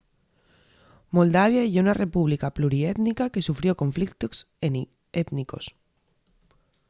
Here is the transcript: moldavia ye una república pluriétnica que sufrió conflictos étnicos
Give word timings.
moldavia 1.15 1.63
ye 1.71 1.83
una 1.85 1.95
república 2.03 2.47
pluriétnica 2.55 3.31
que 3.33 3.45
sufrió 3.47 3.71
conflictos 3.81 4.35
étnicos 5.21 5.65